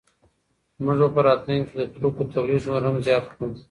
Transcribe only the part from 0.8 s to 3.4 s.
موږ به په راتلونکي کي د توکو تولید نور هم زیات